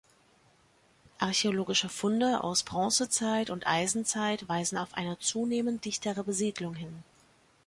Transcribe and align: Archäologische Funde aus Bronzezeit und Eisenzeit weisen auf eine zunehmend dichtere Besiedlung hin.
Archäologische 1.19 1.87
Funde 1.87 2.43
aus 2.43 2.63
Bronzezeit 2.63 3.51
und 3.51 3.67
Eisenzeit 3.67 4.49
weisen 4.49 4.79
auf 4.79 4.95
eine 4.95 5.19
zunehmend 5.19 5.85
dichtere 5.85 6.23
Besiedlung 6.23 6.73
hin. 6.73 7.03